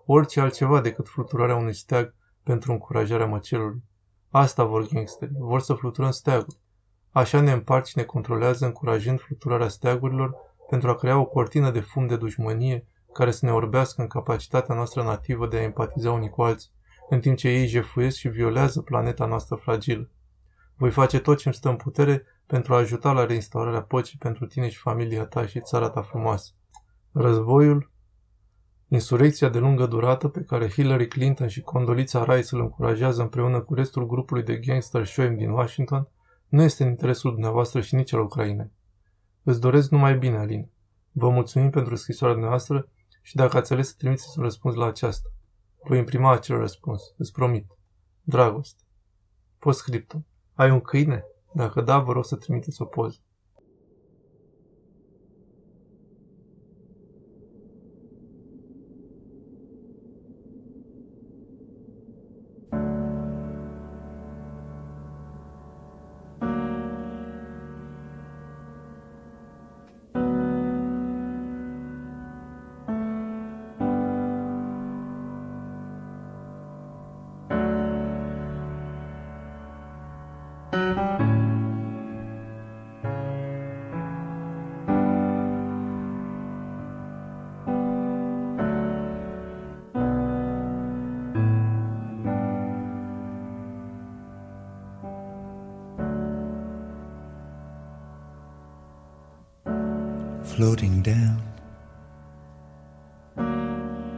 Orice 0.07 0.41
altceva 0.41 0.81
decât 0.81 1.09
fluturarea 1.09 1.57
unui 1.57 1.75
steag 1.75 2.15
pentru 2.43 2.73
încurajarea 2.73 3.27
măcelului. 3.27 3.83
Asta 4.31 4.65
vor 4.65 4.87
gangsterii. 4.93 5.37
Vor 5.39 5.61
să 5.61 5.75
fluturăm 5.75 6.11
steagul. 6.11 6.55
Așa 7.11 7.41
ne 7.41 7.53
împart 7.53 7.87
și 7.87 7.97
ne 7.97 8.05
controlează 8.05 8.65
încurajând 8.65 9.21
fluturarea 9.21 9.69
steagurilor 9.69 10.35
pentru 10.71 10.89
a 10.89 10.95
crea 10.95 11.19
o 11.19 11.25
cortină 11.25 11.71
de 11.71 11.81
fum 11.81 12.07
de 12.07 12.17
dușmănie 12.17 12.87
care 13.13 13.31
să 13.31 13.47
ne 13.47 13.53
orbească 13.53 14.01
în 14.01 14.07
capacitatea 14.07 14.75
noastră 14.75 15.03
nativă 15.03 15.47
de 15.47 15.57
a 15.57 15.63
empatiza 15.63 16.13
unii 16.13 16.29
cu 16.29 16.43
alții, 16.43 16.71
în 17.09 17.21
timp 17.21 17.37
ce 17.37 17.49
ei 17.49 17.67
jefuiesc 17.67 18.17
și 18.17 18.29
violează 18.29 18.81
planeta 18.81 19.27
noastră 19.27 19.57
fragilă. 19.57 20.11
Voi 20.77 20.91
face 20.91 21.19
tot 21.19 21.39
ce 21.39 21.43
îmi 21.45 21.55
stă 21.55 21.69
în 21.69 21.77
putere 21.77 22.25
pentru 22.47 22.75
a 22.75 22.77
ajuta 22.77 23.13
la 23.13 23.25
reinstaurarea 23.25 23.83
păcii 23.83 24.19
pentru 24.19 24.47
tine 24.47 24.69
și 24.69 24.79
familia 24.79 25.25
ta 25.25 25.47
și 25.47 25.61
țara 25.61 25.89
ta 25.89 26.03
frumoasă. 26.03 26.53
Războiul, 27.13 27.91
insurecția 28.89 29.49
de 29.49 29.59
lungă 29.59 29.87
durată 29.87 30.29
pe 30.29 30.41
care 30.41 30.69
Hillary 30.69 31.09
Clinton 31.09 31.49
și 31.49 31.61
Condolița 31.61 32.25
Rice 32.25 32.55
îl 32.55 32.61
încurajează 32.61 33.23
împreună 33.23 33.61
cu 33.61 33.75
restul 33.75 34.07
grupului 34.07 34.43
de 34.43 34.57
gangster 34.57 35.07
Shoem 35.07 35.37
din 35.37 35.51
Washington, 35.51 36.09
nu 36.49 36.63
este 36.63 36.83
în 36.83 36.89
interesul 36.89 37.31
dumneavoastră 37.31 37.81
și 37.81 37.95
nici 37.95 38.13
al 38.13 38.21
Ucrainei. 38.21 38.71
Îți 39.43 39.61
doresc 39.61 39.91
numai 39.91 40.19
bine, 40.19 40.37
Alin. 40.37 40.71
Vă 41.13 41.31
mulțumim 41.31 41.71
pentru 41.71 41.95
scrisoarea 41.95 42.35
dumneavoastră 42.35 42.89
și 43.23 43.35
dacă 43.37 43.57
ați 43.57 43.73
ales 43.73 43.89
să 43.89 43.95
trimiteți 43.99 44.39
un 44.39 44.43
răspuns 44.43 44.75
la 44.75 44.87
aceasta. 44.87 45.29
Voi 45.85 45.99
imprima 45.99 46.33
acel 46.33 46.59
răspuns, 46.59 47.03
îți 47.17 47.33
promit. 47.33 47.67
Dragoste. 48.23 48.83
Postscriptum. 49.59 50.27
Ai 50.55 50.71
un 50.71 50.81
câine? 50.81 51.25
Dacă 51.55 51.81
da, 51.81 51.99
vă 51.99 52.13
rog 52.13 52.25
să 52.25 52.37
trimiteți 52.37 52.83
o 52.83 52.85
poză. 52.85 53.19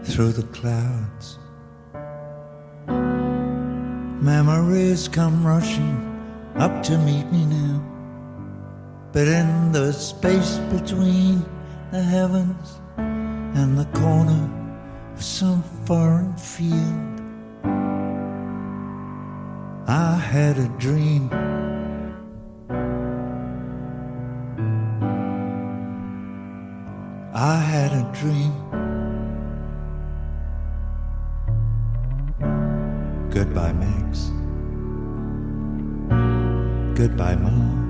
Through 0.04 0.32
the 0.32 0.42
clouds. 0.48 1.38
Memories 4.20 5.08
come 5.08 5.46
rushing 5.46 5.96
up 6.56 6.82
to 6.84 6.98
meet 6.98 7.30
me 7.32 7.44
now. 7.46 7.82
But 9.12 9.28
in 9.28 9.72
the 9.72 9.92
space 9.92 10.58
between 10.70 11.44
the 11.90 12.02
heavens 12.02 12.80
and 12.96 13.78
the 13.78 13.84
corner 13.98 14.50
of 15.14 15.22
some 15.22 15.62
foreign 15.86 16.36
field, 16.36 17.20
I 19.88 20.16
had 20.16 20.58
a 20.58 20.68
dream. 20.78 21.30
I 27.34 27.56
had 27.56 27.92
a 27.92 28.10
dream. 28.12 28.81
Goodbye, 33.32 33.72
Max. 33.72 34.30
Goodbye, 36.94 37.34
Mom. 37.36 37.80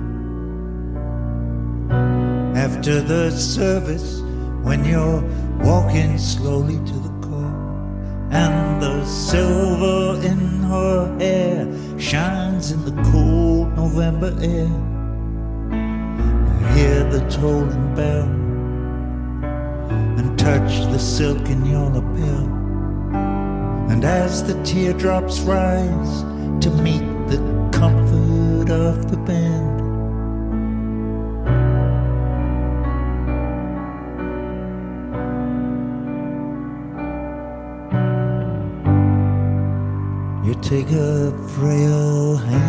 After 2.55 3.01
the 3.01 3.29
service, 3.29 4.21
when 4.61 4.85
you're 4.85 5.21
walking 5.59 6.17
slowly 6.17 6.77
to 6.77 6.93
the 6.93 7.27
car, 7.27 7.51
and 8.31 8.81
the 8.81 9.05
silver 9.05 10.25
in 10.25 10.63
her 10.63 11.17
hair 11.19 11.67
shines 11.99 12.71
in 12.71 12.85
the 12.85 12.95
cold 13.11 13.75
November 13.75 14.33
air, 14.39 14.71
you 16.57 16.67
hear 16.77 17.03
the 17.11 17.19
tolling 17.29 17.95
bell 17.95 18.29
and 20.17 20.39
touch 20.39 20.85
the 20.93 20.99
silk 20.99 21.49
in 21.49 21.65
your 21.65 21.89
lapel. 21.89 22.52
And 23.89 24.03
as 24.05 24.43
the 24.43 24.61
teardrops 24.63 25.39
rise 25.41 26.21
to 26.63 26.69
meet 26.81 27.05
the 27.27 27.39
comfort 27.71 28.69
of 28.69 29.11
the 29.11 29.17
band, 29.17 29.73
you 40.45 40.53
take 40.61 40.91
a 40.91 41.31
frail 41.49 42.37
hand 42.37 42.62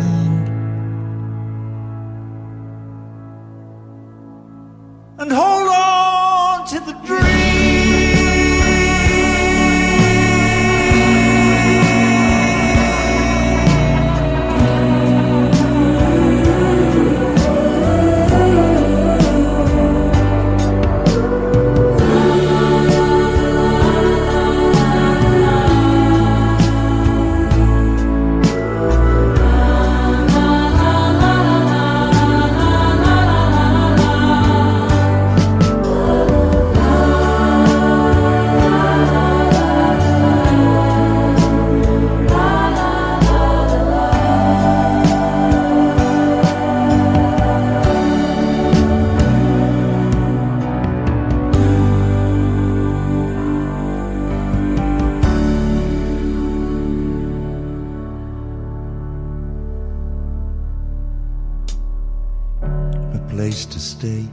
stay, 64.05 64.25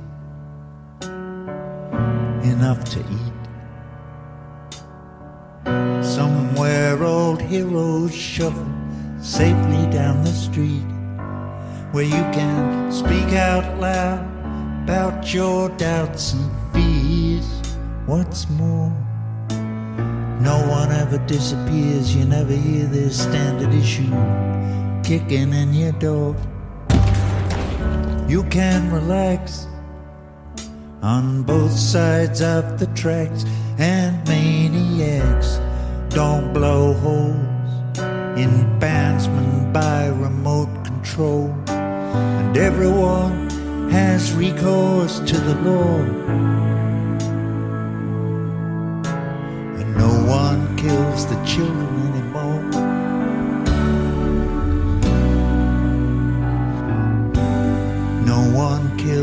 enough 2.53 2.85
to 2.85 3.01
eat, 3.01 3.33
Somewhere 6.05 7.03
old 7.03 7.41
heroes 7.41 8.15
shuffle 8.15 8.67
safely 9.21 9.87
down 9.91 10.23
the 10.25 10.33
street 10.33 10.85
where 11.93 12.05
you 12.05 12.25
can 12.37 12.93
speak 12.93 13.33
out 13.35 13.79
loud 13.81 14.21
about 14.83 15.33
your 15.33 15.69
doubts 15.71 16.35
and 16.35 16.51
fears. 16.73 17.49
What's 18.07 18.51
more, 18.51 18.93
no 20.49 20.57
one 20.69 20.91
ever 20.93 21.19
disappears. 21.27 22.15
You 22.15 22.25
never 22.25 22.53
hear 22.53 22.87
their 22.87 23.11
standard 23.11 23.73
issue 23.73 24.13
kicking 25.03 25.53
in 25.53 25.73
your 25.73 25.93
door. 25.93 26.37
You 28.33 28.45
can 28.45 28.91
relax 28.91 29.67
on 31.03 31.43
both 31.43 31.73
sides 31.73 32.41
of 32.41 32.79
the 32.79 32.87
tracks, 32.95 33.45
and 33.77 34.27
maniacs 34.27 35.61
don't 36.09 36.55
blow 36.55 36.95
holes 36.95 37.99
in 38.39 38.51
bandsmen 38.81 39.71
by 39.75 40.07
remote 40.07 40.73
control. 40.83 41.55
And 41.69 42.57
everyone 42.57 43.51
has 43.91 44.33
recourse 44.33 45.19
to 45.19 45.37
the 45.37 45.55
law. 45.69 45.99
And 49.79 49.95
no 49.95 50.13
one 50.25 50.75
kills 50.79 51.27
the 51.27 51.37
children 51.45 52.12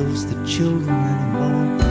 kills 0.10 0.26
the 0.26 0.48
children 0.48 0.90
anymore. 0.90 1.89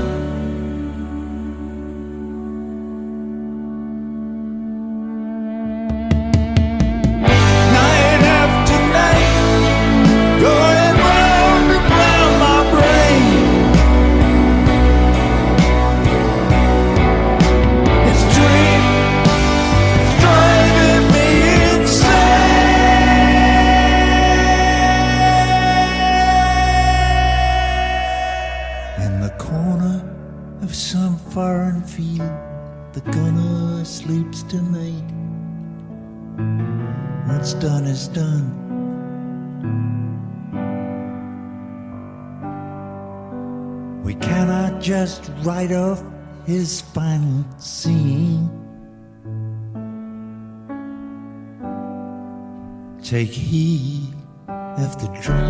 Take 53.19 53.33
heed 53.33 54.15
of 54.47 54.97
the 55.01 55.09
dream. 55.21 55.48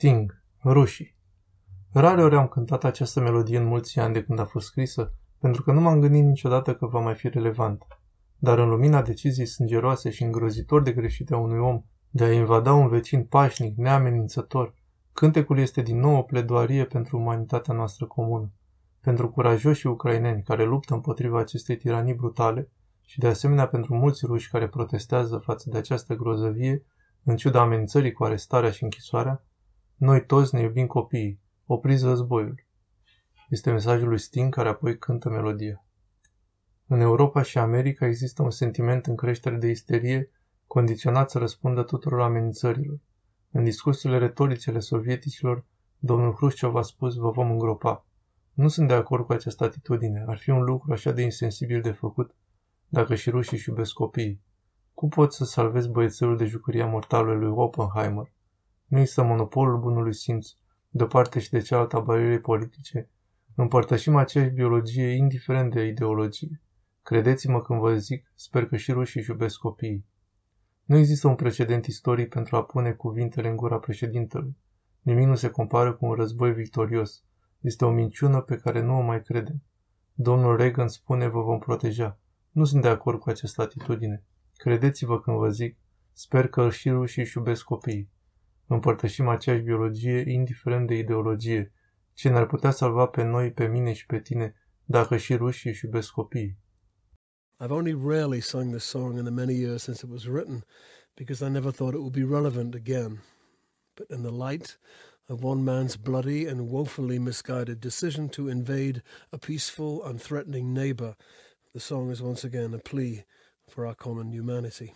Sting, 0.00 0.42
rușii. 0.64 1.16
Rare 1.92 2.22
ori 2.22 2.36
am 2.36 2.48
cântat 2.48 2.84
această 2.84 3.20
melodie 3.20 3.58
în 3.58 3.64
mulți 3.64 3.98
ani 3.98 4.12
de 4.12 4.22
când 4.22 4.38
a 4.38 4.44
fost 4.44 4.66
scrisă, 4.66 5.12
pentru 5.38 5.62
că 5.62 5.72
nu 5.72 5.80
m-am 5.80 6.00
gândit 6.00 6.24
niciodată 6.24 6.74
că 6.74 6.86
va 6.86 7.00
mai 7.00 7.14
fi 7.14 7.28
relevant. 7.28 7.86
Dar 8.38 8.58
în 8.58 8.68
lumina 8.68 9.02
deciziei 9.02 9.46
sângeroase 9.46 10.10
și 10.10 10.22
îngrozitor 10.22 10.82
de 10.82 10.92
greșite 10.92 11.34
a 11.34 11.38
unui 11.38 11.58
om 11.58 11.82
de 12.10 12.24
a 12.24 12.32
invada 12.32 12.72
un 12.72 12.88
vecin 12.88 13.24
pașnic, 13.24 13.76
neamenințător, 13.76 14.74
cântecul 15.12 15.58
este 15.58 15.82
din 15.82 15.98
nou 15.98 16.16
o 16.16 16.22
pledoarie 16.22 16.84
pentru 16.84 17.18
umanitatea 17.18 17.74
noastră 17.74 18.06
comună, 18.06 18.52
pentru 19.00 19.30
curajoșii 19.30 19.88
ucraineni 19.88 20.42
care 20.42 20.64
luptă 20.64 20.94
împotriva 20.94 21.38
acestei 21.38 21.76
tiranii 21.76 22.14
brutale 22.14 22.70
și 23.04 23.18
de 23.18 23.26
asemenea 23.26 23.66
pentru 23.66 23.94
mulți 23.94 24.26
ruși 24.26 24.50
care 24.50 24.68
protestează 24.68 25.36
față 25.36 25.70
de 25.70 25.78
această 25.78 26.14
grozăvie, 26.14 26.84
în 27.24 27.36
ciuda 27.36 27.60
amenințării 27.60 28.12
cu 28.12 28.24
arestarea 28.24 28.70
și 28.70 28.82
închisoarea, 28.82 29.44
noi 30.00 30.24
toți 30.26 30.54
ne 30.54 30.60
iubim 30.60 30.86
copiii. 30.86 31.40
Opriți 31.66 32.04
războiul. 32.04 32.66
Este 33.48 33.70
mesajul 33.70 34.08
lui 34.08 34.18
Sting 34.18 34.54
care 34.54 34.68
apoi 34.68 34.98
cântă 34.98 35.28
melodia. 35.28 35.84
În 36.86 37.00
Europa 37.00 37.42
și 37.42 37.58
America 37.58 38.06
există 38.06 38.42
un 38.42 38.50
sentiment 38.50 39.06
în 39.06 39.16
creștere 39.16 39.56
de 39.56 39.68
isterie 39.68 40.30
condiționat 40.66 41.30
să 41.30 41.38
răspundă 41.38 41.82
tuturor 41.82 42.20
amenințărilor. 42.20 42.98
În 43.50 43.64
discursurile 43.64 44.18
retorice 44.18 44.70
ale 44.70 44.78
sovieticilor, 44.78 45.64
domnul 45.98 46.34
Hrușciov 46.34 46.76
a 46.76 46.82
spus 46.82 47.14
vă 47.14 47.30
vom 47.30 47.50
îngropa. 47.50 48.06
Nu 48.52 48.68
sunt 48.68 48.88
de 48.88 48.94
acord 48.94 49.26
cu 49.26 49.32
această 49.32 49.64
atitudine. 49.64 50.24
Ar 50.26 50.38
fi 50.38 50.50
un 50.50 50.62
lucru 50.62 50.92
așa 50.92 51.12
de 51.12 51.22
insensibil 51.22 51.80
de 51.80 51.92
făcut 51.92 52.34
dacă 52.88 53.14
și 53.14 53.30
rușii 53.30 53.56
își 53.56 53.68
iubesc 53.68 53.92
copiii. 53.92 54.42
Cum 54.94 55.08
poți 55.08 55.36
să 55.36 55.44
salvezi 55.44 55.88
băiețelul 55.88 56.36
de 56.36 56.44
jucăria 56.44 56.86
mortală 56.86 57.32
lui 57.32 57.50
Oppenheimer? 57.50 58.32
Nu 58.90 58.98
există 58.98 59.22
monopolul 59.22 59.78
bunului 59.78 60.14
simț, 60.14 60.48
de 60.88 61.02
o 61.02 61.06
parte 61.06 61.40
și 61.40 61.50
de 61.50 61.60
cealaltă 61.60 61.96
a 61.96 62.00
barierei 62.00 62.40
politice. 62.40 63.08
Împărtășim 63.54 64.16
aceeași 64.16 64.50
biologie, 64.50 65.16
indiferent 65.16 65.72
de 65.72 65.86
ideologie. 65.86 66.60
Credeți-mă 67.02 67.62
când 67.62 67.80
vă 67.80 67.96
zic, 67.96 68.32
sper 68.34 68.66
că 68.66 68.76
și 68.76 68.92
rușii 68.92 69.20
își 69.20 69.30
iubesc 69.30 69.58
copiii. 69.58 70.06
Nu 70.84 70.96
există 70.96 71.28
un 71.28 71.34
precedent 71.34 71.86
istoric 71.86 72.28
pentru 72.28 72.56
a 72.56 72.64
pune 72.64 72.92
cuvintele 72.92 73.48
în 73.48 73.56
gura 73.56 73.78
președintelui. 73.78 74.56
Nimic 75.00 75.26
nu 75.26 75.34
se 75.34 75.48
compară 75.48 75.92
cu 75.92 76.06
un 76.06 76.12
război 76.12 76.52
victorios. 76.52 77.24
Este 77.60 77.84
o 77.84 77.90
minciună 77.90 78.40
pe 78.40 78.56
care 78.56 78.80
nu 78.82 78.98
o 78.98 79.00
mai 79.00 79.22
credem. 79.22 79.62
Domnul 80.14 80.56
Reagan 80.56 80.88
spune 80.88 81.28
vă 81.28 81.42
vom 81.42 81.58
proteja. 81.58 82.18
Nu 82.50 82.64
sunt 82.64 82.82
de 82.82 82.88
acord 82.88 83.18
cu 83.18 83.28
această 83.28 83.62
atitudine. 83.62 84.24
Credeți-vă 84.56 85.20
când 85.20 85.36
vă 85.36 85.48
zic, 85.50 85.78
sper 86.12 86.48
că 86.48 86.70
și 86.70 86.90
rușii 86.90 87.22
își 87.22 87.36
iubesc 87.36 87.64
copiii. 87.64 88.10
Împărtășim 88.72 89.28
aceeași 89.28 89.62
biologie, 89.62 90.24
indiferent 90.30 90.86
de 90.86 90.94
ideologie. 90.94 91.72
Ce 92.12 92.28
ne-ar 92.28 92.46
putea 92.46 92.70
salva 92.70 93.06
pe 93.06 93.22
noi, 93.22 93.52
pe 93.52 93.66
mine 93.66 93.92
și 93.92 94.06
pe 94.06 94.20
tine, 94.20 94.54
dacă 94.84 95.16
și 95.16 95.34
rușii 95.34 95.70
își 95.70 95.84
iubesc 95.84 96.10
copiii? 96.10 96.58
I've 97.60 97.70
only 97.70 97.92
rarely 97.92 98.40
sung 98.40 98.72
this 98.72 98.84
song 98.84 99.18
in 99.18 99.24
the 99.24 99.32
many 99.32 99.54
years 99.54 99.82
since 99.82 100.06
it 100.06 100.10
was 100.10 100.24
written 100.24 100.64
because 101.14 101.46
I 101.46 101.48
never 101.48 101.72
thought 101.72 101.94
it 101.94 102.00
would 102.00 102.12
be 102.12 102.34
relevant 102.36 102.74
again. 102.74 103.22
But 103.94 104.08
in 104.10 104.22
the 104.22 104.48
light 104.48 104.78
of 105.26 105.42
one 105.42 105.62
man's 105.62 105.96
bloody 105.96 106.48
and 106.48 106.70
woefully 106.70 107.18
misguided 107.18 107.80
decision 107.80 108.28
to 108.28 108.48
invade 108.48 109.02
a 109.32 109.38
peaceful 109.38 110.04
and 110.04 110.20
threatening 110.20 110.72
neighbor, 110.72 111.16
the 111.72 111.80
song 111.80 112.10
is 112.10 112.22
once 112.22 112.46
again 112.46 112.74
a 112.74 112.78
plea 112.78 113.24
for 113.68 113.84
our 113.86 113.94
common 113.94 114.32
humanity. 114.32 114.94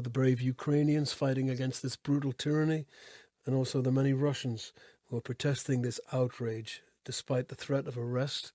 For 0.00 0.04
the 0.04 0.08
brave 0.08 0.40
Ukrainians 0.40 1.12
fighting 1.12 1.50
against 1.50 1.82
this 1.82 1.94
brutal 1.94 2.32
tyranny, 2.32 2.86
and 3.44 3.54
also 3.54 3.82
the 3.82 3.92
many 3.92 4.14
Russians 4.14 4.72
who 5.04 5.18
are 5.18 5.20
protesting 5.20 5.82
this 5.82 6.00
outrage 6.10 6.82
despite 7.04 7.48
the 7.48 7.54
threat 7.54 7.86
of 7.86 7.98
arrest 7.98 8.52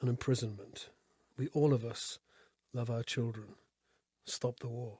and 0.00 0.08
imprisonment. 0.08 0.88
We, 1.36 1.48
all 1.48 1.74
of 1.74 1.84
us, 1.84 2.18
love 2.72 2.88
our 2.88 3.02
children. 3.02 3.56
Stop 4.24 4.60
the 4.60 4.68
war. 4.68 4.96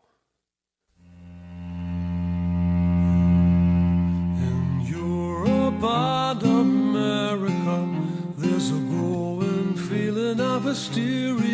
In 4.37 4.83
Europe 4.85 5.83
and 5.83 6.43
America, 6.43 7.89
there's 8.37 8.71
a 8.71 8.81
growing 8.81 9.75
feeling 9.77 10.41
of 10.41 10.65
hysteria, 10.65 11.46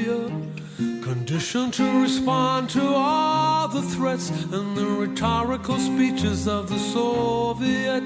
conditioned 1.12 1.74
to 1.74 2.00
respond 2.00 2.70
to 2.70 2.82
all 2.82 3.68
the 3.68 3.82
threats 3.82 4.30
and 4.30 4.74
the 4.74 4.86
rhetorical 4.86 5.76
speeches 5.76 6.48
of 6.48 6.70
the 6.70 6.78
Soviet. 6.78 8.04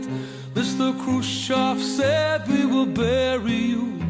Mr. 0.54 0.92
Khrushchev 1.04 1.80
said, 1.80 2.48
We 2.48 2.66
will 2.66 2.86
bury 3.04 3.60
you. 3.74 4.04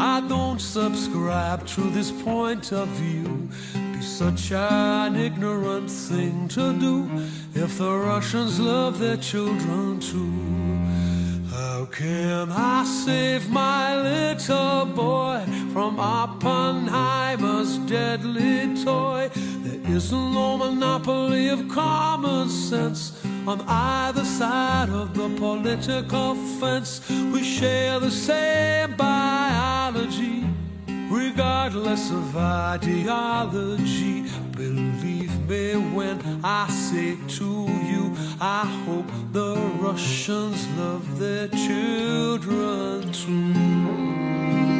I 0.00 0.26
don't 0.28 0.60
subscribe 0.60 1.64
to 1.68 1.82
this 1.90 2.10
point 2.10 2.72
of 2.72 2.88
view 2.88 3.48
Be 3.74 4.02
such 4.02 4.50
an 4.50 5.14
ignorant 5.14 5.88
thing 5.88 6.48
to 6.48 6.72
do 6.72 7.08
if 7.54 7.78
the 7.78 7.94
Russians 7.96 8.58
love 8.58 8.98
their 8.98 9.18
children 9.18 10.00
too. 10.00 10.81
How 11.52 11.84
can 11.84 12.50
I 12.50 12.82
save 12.84 13.50
my 13.50 14.00
little 14.00 14.86
boy 14.86 15.44
from 15.74 16.00
Oppenheimer's 16.00 17.76
deadly 17.78 18.74
toy? 18.82 19.30
There 19.34 19.94
is 19.94 20.10
no 20.12 20.56
monopoly 20.56 21.48
of 21.50 21.68
common 21.68 22.48
sense 22.48 23.22
on 23.46 23.60
either 23.68 24.24
side 24.24 24.88
of 24.88 25.12
the 25.14 25.28
political 25.36 26.36
fence. 26.58 27.02
We 27.10 27.44
share 27.44 28.00
the 28.00 28.10
same 28.10 28.96
regardless 31.72 32.10
of 32.10 32.36
ideology. 32.36 34.24
Believe 34.52 35.48
me 35.48 35.74
when 35.94 36.20
I 36.44 36.68
say 36.68 37.16
to 37.38 37.66
you, 37.90 38.14
I 38.40 38.66
hope 38.84 39.10
the 39.32 39.56
Russians 39.80 40.68
love 40.76 41.18
their 41.18 41.48
children 41.48 43.10
too. 43.12 44.71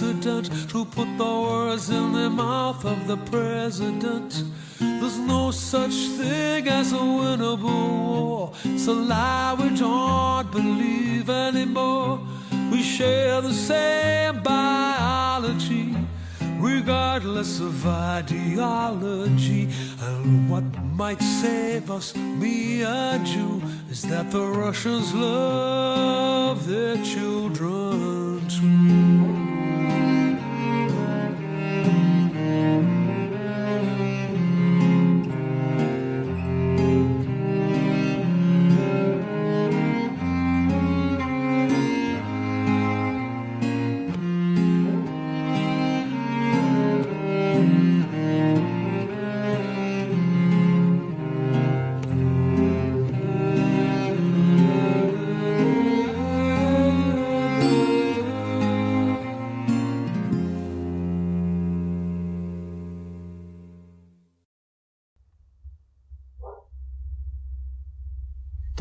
Precedent 0.00 0.70
to 0.70 0.84
put 0.86 1.08
the 1.18 1.24
words 1.24 1.90
in 1.90 2.12
the 2.12 2.30
mouth 2.30 2.84
of 2.86 3.06
the 3.06 3.18
president. 3.30 4.44
There's 4.78 5.18
no 5.18 5.50
such 5.50 5.92
thing 6.16 6.68
as 6.68 6.92
a 6.92 6.96
winnable 6.96 7.98
war. 8.08 8.52
It's 8.64 8.86
a 8.86 8.92
lie 8.92 9.54
we 9.58 9.76
don't 9.76 10.50
believe 10.50 11.28
anymore. 11.28 12.18
We 12.72 12.82
share 12.82 13.42
the 13.42 13.52
same 13.52 14.42
biology, 14.42 15.94
regardless 16.58 17.60
of 17.60 17.86
ideology. 17.86 19.68
And 20.00 20.48
what 20.50 20.64
might 20.94 21.20
save 21.20 21.90
us, 21.90 22.14
me 22.16 22.84
and 22.84 23.28
you, 23.28 23.62
is 23.90 24.02
that 24.02 24.30
the 24.30 24.46
Russians 24.46 25.12
love 25.12 26.66
their 26.66 26.96
children 27.04 28.48
too. 28.48 29.19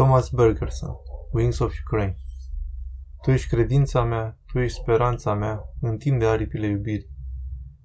Thomas 0.10 0.30
Bergerson, 0.32 0.96
Wings 1.32 1.60
of 1.60 1.74
Ukraine 1.86 2.18
Tu 3.22 3.32
ești 3.32 3.48
credința 3.48 4.04
mea, 4.04 4.38
tu 4.46 4.60
ești 4.60 4.80
speranța 4.80 5.34
mea, 5.34 5.64
întinde 5.82 6.26
aripile 6.26 6.68
iubirii. 6.68 7.10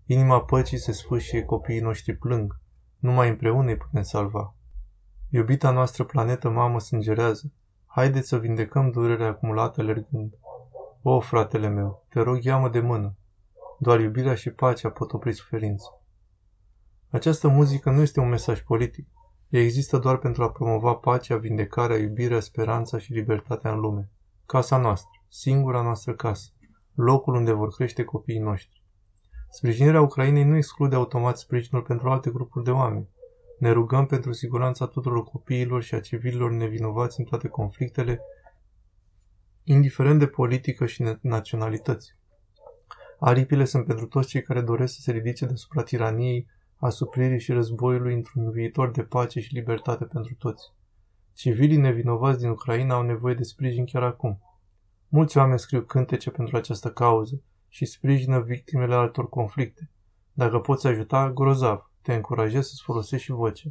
Inima 0.06 0.40
păcii 0.40 0.78
se 0.78 0.92
sfâșie, 0.92 1.42
copiii 1.42 1.80
noștri 1.80 2.16
plâng, 2.16 2.60
numai 2.98 3.28
împreună 3.28 3.68
îi 3.68 3.76
putem 3.76 4.02
salva. 4.02 4.54
Iubita 5.28 5.70
noastră 5.70 6.04
planetă 6.04 6.48
mamă 6.48 6.80
sângerează, 6.80 7.52
haideți 7.86 8.28
să 8.28 8.38
vindecăm 8.38 8.90
durerea 8.90 9.26
acumulată 9.26 9.80
alergând. 9.80 10.34
O, 11.02 11.20
fratele 11.20 11.68
meu, 11.68 12.06
te 12.08 12.20
rog, 12.20 12.42
ia-mă 12.42 12.68
de 12.68 12.80
mână. 12.80 13.16
Doar 13.78 14.00
iubirea 14.00 14.34
și 14.34 14.50
pacea 14.50 14.90
pot 14.90 15.12
opri 15.12 15.32
suferința. 15.32 16.00
Această 17.10 17.48
muzică 17.48 17.90
nu 17.90 18.00
este 18.00 18.20
un 18.20 18.28
mesaj 18.28 18.60
politic. 18.60 19.08
Ea 19.54 19.60
există 19.60 19.98
doar 19.98 20.18
pentru 20.18 20.42
a 20.42 20.50
promova 20.50 20.94
pacea, 20.94 21.36
vindecarea, 21.36 21.96
iubirea, 21.96 22.40
speranța 22.40 22.98
și 22.98 23.12
libertatea 23.12 23.72
în 23.72 23.80
lume. 23.80 24.10
Casa 24.46 24.76
noastră, 24.76 25.10
singura 25.28 25.82
noastră 25.82 26.14
casă, 26.14 26.50
locul 26.94 27.34
unde 27.34 27.52
vor 27.52 27.68
crește 27.68 28.04
copiii 28.04 28.38
noștri. 28.38 28.82
Sprijinirea 29.50 30.00
Ucrainei 30.00 30.44
nu 30.44 30.56
exclude 30.56 30.94
automat 30.94 31.38
sprijinul 31.38 31.82
pentru 31.82 32.10
alte 32.10 32.30
grupuri 32.30 32.64
de 32.64 32.70
oameni. 32.70 33.08
Ne 33.58 33.70
rugăm 33.70 34.06
pentru 34.06 34.32
siguranța 34.32 34.86
tuturor 34.86 35.24
copiilor 35.24 35.82
și 35.82 35.94
a 35.94 36.00
civililor 36.00 36.50
nevinovați 36.50 37.18
în 37.20 37.24
toate 37.24 37.48
conflictele, 37.48 38.20
indiferent 39.62 40.18
de 40.18 40.26
politică 40.26 40.86
și 40.86 41.16
naționalități. 41.20 42.16
Aripile 43.18 43.64
sunt 43.64 43.86
pentru 43.86 44.06
toți 44.06 44.28
cei 44.28 44.42
care 44.42 44.60
doresc 44.60 44.94
să 44.94 45.00
se 45.00 45.12
ridice 45.12 45.46
deasupra 45.46 45.82
tiraniei, 45.82 46.46
asupririi 46.76 47.40
și 47.40 47.52
războiului 47.52 48.14
într-un 48.14 48.50
viitor 48.50 48.90
de 48.90 49.02
pace 49.02 49.40
și 49.40 49.54
libertate 49.54 50.04
pentru 50.04 50.34
toți. 50.34 50.72
Civilii 51.34 51.76
nevinovați 51.76 52.38
din 52.38 52.48
Ucraina 52.48 52.94
au 52.94 53.02
nevoie 53.02 53.34
de 53.34 53.42
sprijin 53.42 53.84
chiar 53.84 54.02
acum. 54.02 54.40
Mulți 55.08 55.38
oameni 55.38 55.58
scriu 55.58 55.80
cântece 55.82 56.30
pentru 56.30 56.56
această 56.56 56.90
cauză 56.90 57.42
și 57.68 57.84
sprijină 57.84 58.40
victimele 58.40 58.94
altor 58.94 59.28
conflicte. 59.28 59.90
Dacă 60.32 60.58
poți 60.58 60.86
ajuta, 60.86 61.30
grozav, 61.30 61.90
te 62.02 62.14
încurajez 62.14 62.66
să-ți 62.66 62.82
folosești 62.82 63.24
și 63.24 63.32
vocea. 63.32 63.68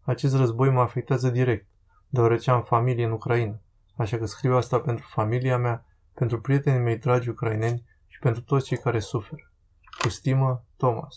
Acest 0.00 0.36
război 0.36 0.70
mă 0.70 0.80
afectează 0.80 1.30
direct, 1.30 1.66
deoarece 2.08 2.50
am 2.50 2.62
familie 2.62 3.04
în 3.04 3.12
Ucraina, 3.12 3.60
așa 3.96 4.18
că 4.18 4.26
scriu 4.26 4.54
asta 4.56 4.80
pentru 4.80 5.06
familia 5.08 5.58
mea, 5.58 5.86
pentru 6.14 6.40
prietenii 6.40 6.80
mei 6.80 6.98
dragi 6.98 7.28
ucraineni 7.28 7.84
și 8.06 8.18
pentru 8.18 8.42
toți 8.42 8.66
cei 8.66 8.78
care 8.78 8.98
suferă. 8.98 9.52
Cu 10.00 10.08
stimă, 10.08 10.64
Thomas. 10.76 11.14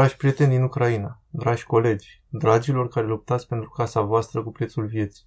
Dragi 0.00 0.16
prieteni 0.16 0.50
din 0.50 0.62
Ucraina, 0.62 1.22
dragi 1.30 1.64
colegi, 1.64 2.22
dragilor 2.28 2.88
care 2.88 3.06
luptați 3.06 3.46
pentru 3.46 3.70
casa 3.70 4.00
voastră 4.00 4.42
cu 4.42 4.50
prețul 4.50 4.86
vieții, 4.86 5.26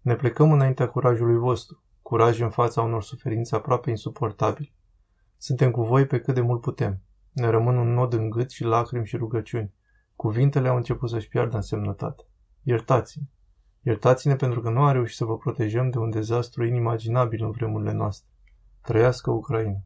ne 0.00 0.14
plecăm 0.14 0.52
înaintea 0.52 0.88
curajului 0.88 1.36
vostru, 1.36 1.82
curaj 2.02 2.40
în 2.40 2.50
fața 2.50 2.82
unor 2.82 3.02
suferințe 3.02 3.54
aproape 3.54 3.90
insuportabile. 3.90 4.72
Suntem 5.36 5.70
cu 5.70 5.82
voi 5.82 6.06
pe 6.06 6.20
cât 6.20 6.34
de 6.34 6.40
mult 6.40 6.60
putem. 6.60 7.00
Ne 7.32 7.48
rămân 7.48 7.76
un 7.76 7.92
nod 7.92 8.12
în 8.12 8.30
gât 8.30 8.50
și 8.50 8.64
lacrimi 8.64 9.06
și 9.06 9.16
rugăciuni. 9.16 9.74
Cuvintele 10.16 10.68
au 10.68 10.76
început 10.76 11.10
să-și 11.10 11.28
piardă 11.28 11.56
însemnătate. 11.56 12.22
Iertați-ne. 12.62 13.24
Iertați-ne 13.82 14.36
pentru 14.36 14.60
că 14.60 14.70
nu 14.70 14.82
am 14.82 14.92
reușit 14.92 15.16
să 15.16 15.24
vă 15.24 15.36
protejăm 15.36 15.90
de 15.90 15.98
un 15.98 16.10
dezastru 16.10 16.64
inimaginabil 16.64 17.44
în 17.44 17.50
vremurile 17.50 17.92
noastre. 17.92 18.28
Trăiască 18.82 19.30
Ucraina! 19.30 19.78